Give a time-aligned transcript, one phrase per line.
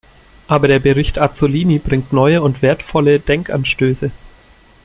[0.47, 4.09] Aber der Bericht Azzolini bringt neue und wertvolle Denkanstöße.